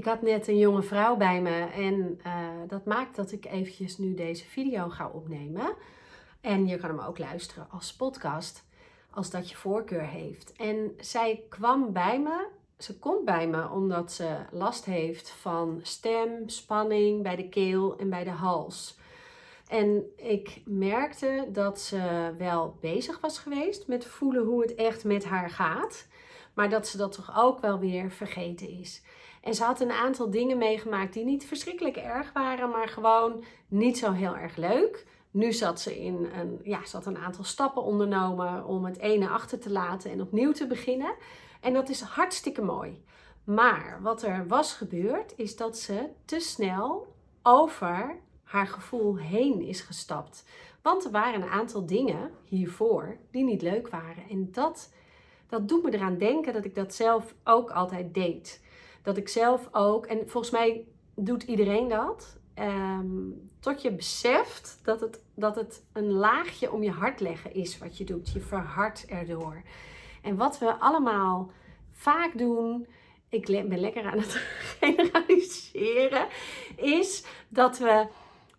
Ik 0.00 0.06
had 0.06 0.22
net 0.22 0.48
een 0.48 0.58
jonge 0.58 0.82
vrouw 0.82 1.16
bij 1.16 1.40
me 1.40 1.66
en 1.74 2.20
uh, 2.26 2.48
dat 2.68 2.84
maakt 2.84 3.16
dat 3.16 3.32
ik 3.32 3.46
eventjes 3.46 3.98
nu 3.98 4.14
deze 4.14 4.44
video 4.44 4.88
ga 4.88 5.08
opnemen. 5.08 5.74
En 6.40 6.66
je 6.66 6.76
kan 6.76 6.90
hem 6.90 7.00
ook 7.00 7.18
luisteren 7.18 7.66
als 7.70 7.94
podcast, 7.94 8.64
als 9.10 9.30
dat 9.30 9.50
je 9.50 9.56
voorkeur 9.56 10.06
heeft. 10.06 10.52
En 10.52 10.94
zij 11.00 11.42
kwam 11.48 11.92
bij 11.92 12.20
me, 12.20 12.46
ze 12.78 12.98
komt 12.98 13.24
bij 13.24 13.48
me 13.48 13.70
omdat 13.70 14.12
ze 14.12 14.36
last 14.50 14.84
heeft 14.84 15.30
van 15.30 15.80
stem, 15.82 16.48
spanning 16.48 17.22
bij 17.22 17.36
de 17.36 17.48
keel 17.48 17.96
en 17.98 18.10
bij 18.10 18.24
de 18.24 18.30
hals. 18.30 18.98
En 19.68 20.04
ik 20.16 20.60
merkte 20.64 21.48
dat 21.52 21.80
ze 21.80 22.32
wel 22.38 22.76
bezig 22.80 23.20
was 23.20 23.38
geweest 23.38 23.86
met 23.86 24.04
voelen 24.04 24.44
hoe 24.44 24.62
het 24.62 24.74
echt 24.74 25.04
met 25.04 25.24
haar 25.24 25.50
gaat. 25.50 26.06
Maar 26.54 26.68
dat 26.68 26.88
ze 26.88 26.96
dat 26.96 27.12
toch 27.12 27.38
ook 27.38 27.60
wel 27.60 27.78
weer 27.78 28.10
vergeten 28.10 28.68
is. 28.68 29.02
En 29.40 29.54
ze 29.54 29.64
had 29.64 29.80
een 29.80 29.92
aantal 29.92 30.30
dingen 30.30 30.58
meegemaakt 30.58 31.12
die 31.12 31.24
niet 31.24 31.46
verschrikkelijk 31.46 31.96
erg 31.96 32.32
waren, 32.32 32.70
maar 32.70 32.88
gewoon 32.88 33.44
niet 33.68 33.98
zo 33.98 34.12
heel 34.12 34.36
erg 34.36 34.56
leuk. 34.56 35.06
Nu 35.30 35.52
zat 35.52 35.80
ze 35.80 36.00
in 36.00 36.28
een, 36.38 36.60
ja, 36.62 36.86
ze 36.86 36.96
had 36.96 37.06
een 37.06 37.18
aantal 37.18 37.44
stappen 37.44 37.82
ondernomen 37.82 38.64
om 38.64 38.84
het 38.84 38.98
ene 38.98 39.28
achter 39.28 39.58
te 39.58 39.70
laten 39.70 40.10
en 40.10 40.20
opnieuw 40.20 40.52
te 40.52 40.66
beginnen. 40.66 41.14
En 41.60 41.72
dat 41.72 41.88
is 41.88 42.00
hartstikke 42.00 42.62
mooi. 42.62 43.04
Maar 43.44 43.98
wat 44.02 44.22
er 44.22 44.46
was 44.46 44.72
gebeurd, 44.72 45.32
is 45.36 45.56
dat 45.56 45.78
ze 45.78 46.08
te 46.24 46.40
snel 46.40 47.14
over 47.42 48.18
haar 48.42 48.66
gevoel 48.66 49.16
heen 49.16 49.60
is 49.60 49.80
gestapt. 49.80 50.44
Want 50.82 51.04
er 51.04 51.10
waren 51.10 51.42
een 51.42 51.48
aantal 51.48 51.86
dingen 51.86 52.30
hiervoor 52.44 53.16
die 53.30 53.44
niet 53.44 53.62
leuk 53.62 53.88
waren. 53.88 54.28
En 54.30 54.48
dat, 54.52 54.92
dat 55.50 55.68
doet 55.68 55.82
me 55.82 55.94
eraan 55.94 56.18
denken 56.18 56.52
dat 56.52 56.64
ik 56.64 56.74
dat 56.74 56.94
zelf 56.94 57.34
ook 57.44 57.70
altijd 57.70 58.14
deed. 58.14 58.64
Dat 59.02 59.16
ik 59.16 59.28
zelf 59.28 59.68
ook, 59.72 60.06
en 60.06 60.28
volgens 60.28 60.52
mij 60.52 60.84
doet 61.14 61.42
iedereen 61.42 61.88
dat, 61.88 62.38
ehm, 62.54 63.08
tot 63.60 63.82
je 63.82 63.92
beseft 63.92 64.80
dat 64.82 65.00
het, 65.00 65.22
dat 65.34 65.54
het 65.54 65.84
een 65.92 66.12
laagje 66.12 66.72
om 66.72 66.82
je 66.82 66.90
hart 66.90 67.20
leggen 67.20 67.54
is 67.54 67.78
wat 67.78 67.98
je 67.98 68.04
doet. 68.04 68.32
Je 68.32 68.40
verhardt 68.40 69.06
erdoor. 69.06 69.62
En 70.22 70.36
wat 70.36 70.58
we 70.58 70.74
allemaal 70.74 71.50
vaak 71.92 72.38
doen, 72.38 72.86
ik 73.28 73.46
ben 73.46 73.80
lekker 73.80 74.04
aan 74.04 74.18
het 74.18 74.32
generaliseren, 74.80 76.26
is 76.76 77.24
dat 77.48 77.78
we 77.78 78.06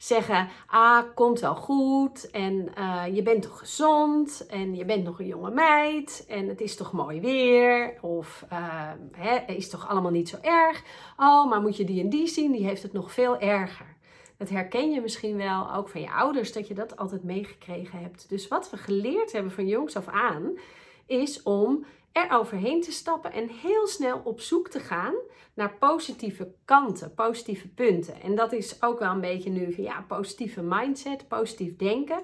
zeggen: 0.03 0.49
Ah, 0.67 1.03
komt 1.15 1.39
wel 1.39 1.55
goed. 1.55 2.29
En 2.29 2.69
uh, 2.77 3.03
je 3.13 3.21
bent 3.23 3.41
toch 3.41 3.59
gezond. 3.59 4.45
En 4.49 4.75
je 4.75 4.85
bent 4.85 5.03
nog 5.03 5.19
een 5.19 5.27
jonge 5.27 5.51
meid. 5.51 6.25
En 6.27 6.47
het 6.47 6.61
is 6.61 6.75
toch 6.75 6.91
mooi 6.91 7.21
weer. 7.21 7.97
Of 8.01 8.45
uh, 8.53 8.89
hè, 9.11 9.53
is 9.53 9.69
toch 9.69 9.89
allemaal 9.89 10.11
niet 10.11 10.29
zo 10.29 10.37
erg. 10.41 10.83
Oh, 11.17 11.49
maar 11.49 11.61
moet 11.61 11.77
je 11.77 11.83
die 11.83 12.01
en 12.01 12.09
die 12.09 12.27
zien? 12.27 12.51
Die 12.51 12.65
heeft 12.65 12.83
het 12.83 12.93
nog 12.93 13.11
veel 13.11 13.39
erger. 13.39 13.95
Dat 14.37 14.49
herken 14.49 14.91
je 14.91 15.01
misschien 15.01 15.37
wel 15.37 15.73
ook 15.73 15.89
van 15.89 16.01
je 16.01 16.11
ouders, 16.11 16.53
dat 16.53 16.67
je 16.67 16.73
dat 16.73 16.97
altijd 16.97 17.23
meegekregen 17.23 17.99
hebt. 17.99 18.29
Dus 18.29 18.47
wat 18.47 18.69
we 18.69 18.77
geleerd 18.77 19.31
hebben 19.31 19.51
van 19.51 19.67
jongs 19.67 19.95
af 19.95 20.07
aan, 20.07 20.57
is 21.05 21.43
om 21.43 21.85
er 22.11 22.31
overheen 22.31 22.81
te 22.81 22.91
stappen 22.91 23.31
en 23.31 23.47
heel 23.47 23.87
snel 23.87 24.21
op 24.23 24.39
zoek 24.39 24.69
te 24.69 24.79
gaan 24.79 25.13
naar 25.53 25.77
positieve 25.77 26.53
kanten, 26.65 27.13
positieve 27.13 27.67
punten. 27.67 28.21
En 28.21 28.35
dat 28.35 28.51
is 28.53 28.83
ook 28.83 28.99
wel 28.99 29.11
een 29.11 29.21
beetje 29.21 29.49
nu 29.49 29.73
van 29.73 29.83
ja, 29.83 30.05
positieve 30.07 30.61
mindset, 30.61 31.27
positief 31.27 31.75
denken. 31.75 32.21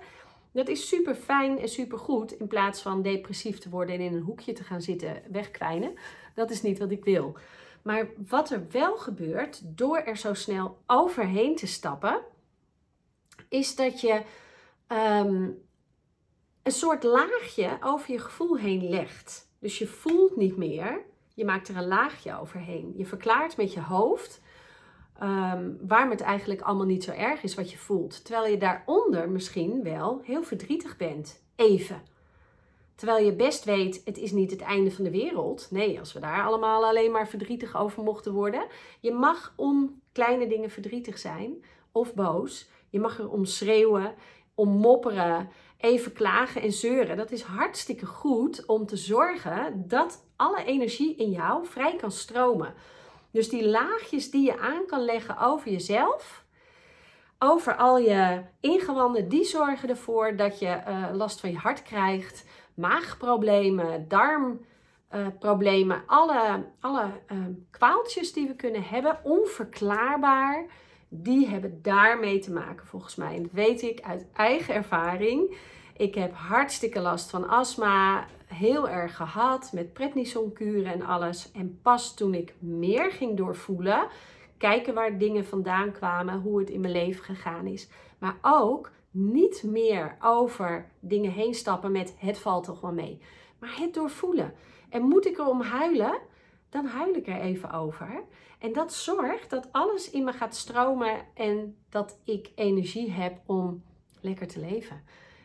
Dat 0.52 0.68
is 0.68 0.88
super 0.88 1.16
fijn 1.16 1.60
en 1.60 1.70
super 1.70 1.98
goed 1.98 2.32
in 2.32 2.48
plaats 2.48 2.82
van 2.82 3.02
depressief 3.02 3.60
te 3.60 3.70
worden 3.70 3.96
en 3.96 4.02
in 4.02 4.14
een 4.14 4.22
hoekje 4.22 4.54
te 4.54 4.64
gaan 4.64 4.82
zitten 4.82 5.22
wegkwijnen. 5.32 5.94
Dat 6.36 6.52
is 6.52 6.62
niet 6.62 6.80
wat 6.80 6.92
ik 6.92 7.04
wil. 7.04 7.38
Maar 7.82 8.08
wat 8.30 8.50
er 8.50 8.68
wel 8.72 8.98
gebeurt 8.98 9.62
door 9.64 9.98
er 9.98 10.18
zo 10.18 10.34
snel 10.34 10.78
overheen 10.86 11.56
te 11.56 11.68
stappen, 11.68 12.22
is 13.50 13.76
dat 13.76 14.02
je 14.02 14.22
ehm, 14.88 15.50
een 16.64 16.72
soort 16.72 17.04
laagje 17.04 17.78
over 17.82 18.12
je 18.12 18.20
gevoel 18.20 18.58
heen 18.58 18.90
legt. 18.90 19.47
Dus 19.60 19.78
je 19.78 19.88
voelt 19.88 20.36
niet 20.36 20.58
meer, 20.58 21.02
je 21.34 21.46
maakt 21.46 21.68
er 21.68 21.78
een 21.78 21.88
laagje 21.88 22.40
overheen. 22.40 22.94
Je 22.96 23.06
verklaart 23.06 23.58
met 23.58 23.74
je 23.74 23.82
hoofd 23.82 24.42
um, 25.24 25.78
waarom 25.88 26.10
het 26.10 26.22
eigenlijk 26.22 26.62
allemaal 26.62 26.86
niet 26.86 27.04
zo 27.04 27.12
erg 27.12 27.44
is 27.44 27.56
wat 27.56 27.72
je 27.72 27.78
voelt. 27.78 28.26
Terwijl 28.26 28.52
je 28.52 28.58
daaronder 28.58 29.30
misschien 29.30 29.84
wel 29.84 30.22
heel 30.24 30.44
verdrietig 30.44 30.98
bent. 30.98 31.44
Even. 31.56 32.02
Terwijl 32.96 33.26
je 33.26 33.34
best 33.34 33.64
weet, 33.64 34.02
het 34.06 34.18
is 34.18 34.32
niet 34.32 34.52
het 34.52 34.62
einde 34.62 34.92
van 34.92 35.04
de 35.04 35.12
wereld. 35.12 35.68
Nee, 35.72 36.00
als 36.00 36.14
we 36.14 36.20
daar 36.20 36.44
allemaal 36.44 36.86
alleen 36.86 37.12
maar 37.12 37.28
verdrietig 37.28 37.78
over 37.78 38.04
mochten 38.04 38.34
worden. 38.34 38.68
Je 39.00 39.12
mag 39.12 39.54
om 39.56 40.02
kleine 40.12 40.48
dingen 40.48 40.70
verdrietig 40.70 41.18
zijn 41.18 41.64
of 41.92 42.14
boos. 42.14 42.70
Je 42.90 43.00
mag 43.00 43.20
er 43.20 43.30
om 43.30 43.46
schreeuwen, 43.46 44.16
om 44.58 44.70
mopperen 44.70 45.50
even 45.78 46.14
klagen 46.14 46.62
en 46.62 46.72
zeuren. 46.72 47.18
Dat 47.18 47.32
is 47.32 47.42
hartstikke 47.42 48.06
goed 48.06 48.66
om 48.66 48.86
te 48.86 48.98
zorgen 48.98 49.88
dat 49.88 50.26
alle 50.36 50.64
energie 50.64 51.16
in 51.16 51.30
jou 51.30 51.66
vrij 51.66 51.96
kan 51.96 52.12
stromen. 52.12 52.74
Dus 53.32 53.50
die 53.50 53.68
laagjes 53.68 54.32
die 54.32 54.46
je 54.46 54.60
aan 54.60 54.86
kan 54.86 55.02
leggen 55.02 55.38
over 55.38 55.72
jezelf, 55.72 56.46
over 57.40 57.76
al 57.76 57.98
je 57.98 58.44
ingewanden, 58.60 59.30
die 59.30 59.44
zorgen 59.44 59.90
ervoor 59.90 60.36
dat 60.36 60.60
je 60.60 60.82
uh, 60.88 61.08
last 61.14 61.40
van 61.40 61.52
je 61.52 61.58
hart 61.58 61.82
krijgt, 61.82 62.46
maagproblemen, 62.74 64.08
darmproblemen, 64.08 66.04
alle, 66.06 66.66
alle 66.80 67.04
uh, 67.32 67.38
kwaaltjes 67.72 68.34
die 68.34 68.48
we 68.48 68.56
kunnen 68.56 68.84
hebben, 68.84 69.20
onverklaarbaar 69.24 70.66
die 71.10 71.48
hebben 71.48 71.80
daarmee 71.82 72.40
te 72.40 72.52
maken 72.52 72.86
volgens 72.86 73.16
mij. 73.16 73.36
En 73.36 73.42
dat 73.44 73.52
weet 73.52 73.82
ik 73.82 74.02
uit 74.02 74.28
eigen 74.34 74.74
ervaring. 74.74 75.56
Ik 75.98 76.16
heb 76.16 76.34
hartstikke 76.34 77.00
last 77.00 77.30
van 77.30 77.48
astma, 77.48 78.26
heel 78.46 78.90
erg 78.90 79.16
gehad 79.16 79.72
met 79.74 79.94
prednisonkuren 79.94 80.94
en 80.94 81.02
alles. 81.02 81.52
En 81.52 81.80
pas 81.82 82.16
toen 82.16 82.34
ik 82.34 82.56
meer 82.60 83.12
ging 83.12 83.38
doorvoelen, 83.38 84.08
kijken 84.58 84.94
waar 84.94 85.18
dingen 85.18 85.46
vandaan 85.46 85.92
kwamen, 85.92 86.42
hoe 86.42 86.60
het 86.60 86.70
in 86.70 86.82
mijn 86.82 86.94
leven 86.94 87.24
gegaan 87.24 87.66
is. 87.66 87.90
Maar 88.18 88.38
ook 88.42 88.92
niet 89.12 89.64
meer 89.66 90.18
over 90.22 90.90
dingen 91.00 91.32
heen 91.32 91.54
stappen 91.54 91.92
met 91.92 92.16
het 92.18 92.40
valt 92.40 92.64
toch 92.64 92.82
wel 92.82 92.94
mee. 92.94 93.22
Maar 93.60 93.78
het 93.78 93.94
doorvoelen. 93.94 94.54
En 94.90 95.02
moet 95.02 95.26
ik 95.26 95.38
erom 95.38 95.62
huilen? 95.62 96.20
Dan 96.70 96.86
huil 96.86 97.14
ik 97.14 97.28
er 97.28 97.40
even 97.40 97.72
over. 97.72 98.24
En 98.60 98.74
dat 98.74 98.94
zorgt 98.94 99.50
dat 99.50 99.68
alles 99.72 100.10
in 100.10 100.24
me 100.24 100.34
gaat 100.34 100.56
stromen 100.56 101.26
en 101.34 101.78
dat 101.90 102.20
ik 102.24 102.52
energie 102.56 103.12
heb 103.12 103.40
om 103.46 103.84
lekker 104.22 104.48
te 104.48 104.60
leven. 104.60 105.04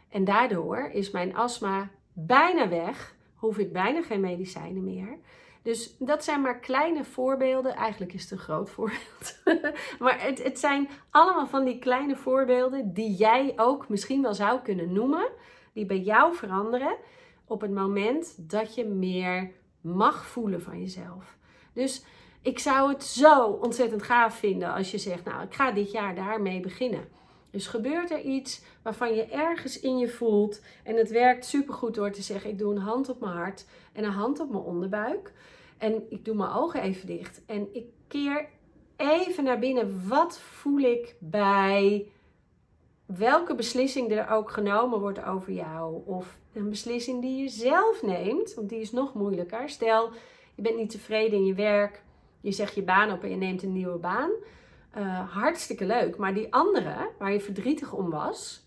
En 0.08 0.24
daardoor 0.24 0.90
is 0.92 1.10
mijn 1.10 1.36
astma 1.36 1.90
bijna 2.12 2.68
weg, 2.68 3.14
hoef 3.34 3.58
ik 3.58 3.72
bijna 3.72 4.02
geen 4.02 4.20
medicijnen 4.20 4.84
meer. 4.84 5.18
Dus 5.62 5.96
dat 5.98 6.24
zijn 6.24 6.40
maar 6.40 6.58
kleine 6.58 7.04
voorbeelden. 7.04 7.74
Eigenlijk 7.74 8.12
is 8.12 8.22
het 8.22 8.30
een 8.30 8.38
groot 8.38 8.70
voorbeeld. 8.76 9.42
maar 9.98 10.22
het, 10.22 10.42
het 10.42 10.58
zijn 10.58 10.88
allemaal 11.10 11.46
van 11.46 11.64
die 11.64 11.78
kleine 11.78 12.16
voorbeelden 12.16 12.92
die 12.92 13.14
jij 13.14 13.52
ook 13.56 13.88
misschien 13.88 14.22
wel 14.22 14.34
zou 14.34 14.60
kunnen 14.60 14.92
noemen. 14.92 15.28
Die 15.72 15.86
bij 15.86 16.00
jou 16.00 16.34
veranderen 16.34 16.96
op 17.44 17.60
het 17.60 17.70
moment 17.70 18.50
dat 18.50 18.74
je 18.74 18.84
meer 18.84 19.52
mag 19.82 20.26
voelen 20.26 20.62
van 20.62 20.80
jezelf. 20.80 21.36
Dus 21.72 22.04
ik 22.42 22.58
zou 22.58 22.92
het 22.92 23.04
zo 23.04 23.44
ontzettend 23.46 24.02
gaaf 24.02 24.34
vinden 24.34 24.74
als 24.74 24.90
je 24.90 24.98
zegt, 24.98 25.24
nou, 25.24 25.42
ik 25.42 25.54
ga 25.54 25.72
dit 25.72 25.90
jaar 25.90 26.14
daarmee 26.14 26.60
beginnen. 26.60 27.08
Dus 27.50 27.66
gebeurt 27.66 28.10
er 28.10 28.20
iets 28.20 28.62
waarvan 28.82 29.14
je 29.14 29.24
ergens 29.24 29.80
in 29.80 29.98
je 29.98 30.08
voelt 30.08 30.60
en 30.82 30.96
het 30.96 31.10
werkt 31.10 31.44
supergoed 31.44 31.94
door 31.94 32.10
te 32.10 32.22
zeggen, 32.22 32.50
ik 32.50 32.58
doe 32.58 32.74
een 32.74 32.80
hand 32.80 33.08
op 33.08 33.20
mijn 33.20 33.32
hart 33.32 33.66
en 33.92 34.04
een 34.04 34.10
hand 34.10 34.40
op 34.40 34.50
mijn 34.50 34.62
onderbuik 34.62 35.32
en 35.78 36.02
ik 36.08 36.24
doe 36.24 36.34
mijn 36.34 36.50
ogen 36.50 36.82
even 36.82 37.06
dicht 37.06 37.42
en 37.46 37.68
ik 37.72 37.84
keer 38.08 38.48
even 38.96 39.44
naar 39.44 39.58
binnen. 39.58 40.08
Wat 40.08 40.38
voel 40.38 40.78
ik 40.78 41.16
bij 41.18 42.06
welke 43.16 43.54
beslissing 43.54 44.10
er 44.10 44.30
ook 44.30 44.50
genomen 44.50 45.00
wordt 45.00 45.24
over 45.24 45.52
jou 45.52 46.02
of 46.06 46.38
een 46.52 46.68
beslissing 46.68 47.20
die 47.20 47.42
je 47.42 47.48
zelf 47.48 48.02
neemt, 48.02 48.54
want 48.54 48.68
die 48.68 48.80
is 48.80 48.92
nog 48.92 49.14
moeilijker. 49.14 49.68
Stel, 49.68 50.10
je 50.54 50.62
bent 50.62 50.76
niet 50.76 50.90
tevreden 50.90 51.38
in 51.38 51.44
je 51.44 51.54
werk 51.54 52.02
je 52.42 52.52
zegt 52.52 52.74
je 52.74 52.82
baan 52.82 53.12
op 53.12 53.22
en 53.22 53.30
je 53.30 53.36
neemt 53.36 53.62
een 53.62 53.72
nieuwe 53.72 53.98
baan. 53.98 54.30
Uh, 54.96 55.32
hartstikke 55.34 55.84
leuk. 55.84 56.16
Maar 56.16 56.34
die 56.34 56.52
andere, 56.52 57.10
waar 57.18 57.32
je 57.32 57.40
verdrietig 57.40 57.92
om 57.92 58.10
was, 58.10 58.66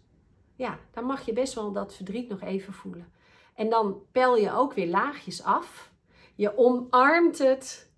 ja, 0.56 0.80
dan 0.92 1.04
mag 1.06 1.26
je 1.26 1.34
best 1.34 1.54
wel 1.54 1.72
dat 1.72 1.96
verdriet 1.96 2.30
nog 2.30 2.42
even 2.42 2.74
voelen. 2.74 3.12
En 3.56 3.70
dan 3.70 4.02
pel 4.12 4.38
je 4.38 4.52
ook 4.52 4.74
weer 4.74 4.88
laagjes 4.88 5.44
af. 5.44 5.92
Je 6.36 6.58
omarmt 6.58 7.38
het 7.38 7.92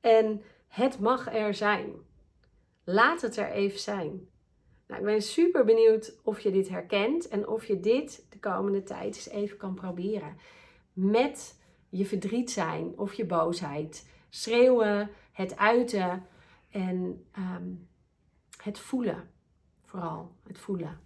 en 0.00 0.42
het 0.68 1.00
mag 1.00 1.34
er 1.34 1.54
zijn. 1.54 1.92
Laat 2.84 3.20
het 3.20 3.36
er 3.36 3.50
even 3.50 3.78
zijn. 3.78 4.28
Nou, 4.86 5.00
ik 5.00 5.06
ben 5.06 5.22
super 5.22 5.64
benieuwd 5.64 6.20
of 6.22 6.40
je 6.40 6.50
dit 6.50 6.68
herkent 6.68 7.28
en 7.28 7.48
of 7.48 7.64
je 7.64 7.80
dit 7.80 8.26
de 8.30 8.38
komende 8.38 8.82
tijd 8.82 9.16
eens 9.16 9.28
even 9.28 9.56
kan 9.56 9.74
proberen. 9.74 10.36
Met 10.92 11.58
je 11.88 12.06
verdriet 12.06 12.50
zijn 12.50 12.98
of 12.98 13.14
je 13.14 13.26
boosheid 13.26 14.10
schreeuwen, 14.28 15.10
het 15.32 15.56
uiten. 15.56 16.26
En 16.70 17.26
ehm, 17.32 17.68
het 18.62 18.78
voelen, 18.78 19.30
vooral 19.84 20.32
het 20.46 20.58
voelen. 20.58 21.00